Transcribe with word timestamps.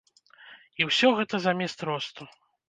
І 0.81 0.87
ўсё 0.89 1.11
гэта 1.19 1.35
замест 1.45 1.79
росту. 1.91 2.23